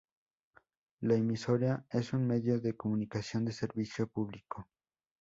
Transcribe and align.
La 1.01 1.13
emisora 1.13 1.85
es 1.91 2.11
un 2.13 2.25
medio 2.25 2.59
de 2.59 2.75
comunicación 2.75 3.45
de 3.45 3.51
servicio 3.51 4.07
público. 4.07 4.67